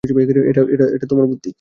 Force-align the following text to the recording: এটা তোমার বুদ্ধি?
এটা 0.03 1.05
তোমার 1.07 1.25
বুদ্ধি? 1.27 1.49